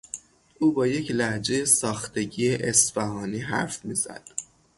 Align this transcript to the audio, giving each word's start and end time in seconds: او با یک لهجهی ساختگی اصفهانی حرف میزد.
او 0.59 0.71
با 0.73 0.87
یک 0.87 1.11
لهجهی 1.11 1.65
ساختگی 1.65 2.55
اصفهانی 2.55 3.39
حرف 3.39 3.85
میزد. 3.85 4.23